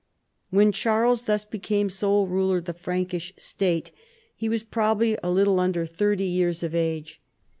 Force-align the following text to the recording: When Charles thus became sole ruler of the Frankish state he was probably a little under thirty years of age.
When 0.49 0.71
Charles 0.71 1.25
thus 1.25 1.45
became 1.45 1.91
sole 1.91 2.25
ruler 2.25 2.57
of 2.57 2.65
the 2.65 2.73
Frankish 2.73 3.33
state 3.37 3.91
he 4.35 4.49
was 4.49 4.63
probably 4.63 5.15
a 5.21 5.29
little 5.29 5.59
under 5.59 5.85
thirty 5.85 6.25
years 6.25 6.63
of 6.63 6.73
age. 6.73 7.21